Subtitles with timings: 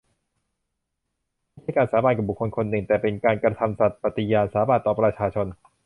[1.61, 5.47] ไม่ใช่การสาบานกับบุคคลคนหนึ่ง แต่เป็นการกระทำสัตย์ปฏิญาณสาบานต่อประชาชน